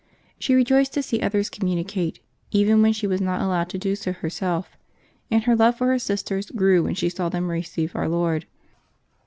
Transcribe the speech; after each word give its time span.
She 0.39 0.55
re 0.55 0.63
joiced 0.63 0.93
to 0.95 1.03
see 1.03 1.21
others 1.21 1.47
communicate, 1.51 2.21
even 2.49 2.81
when 2.81 2.91
she 2.91 3.05
was 3.05 3.21
not 3.21 3.39
allowed 3.39 3.69
to 3.69 3.77
do 3.77 3.95
so 3.95 4.11
herself; 4.13 4.75
and 5.29 5.43
her 5.43 5.55
love 5.55 5.77
for 5.77 5.85
her 5.89 5.99
sisters 5.99 6.49
grew 6.49 6.81
when 6.81 6.95
she 6.95 7.07
saw 7.07 7.29
them 7.29 7.51
receive 7.51 7.95
Our 7.95 8.09
Lord. 8.09 8.47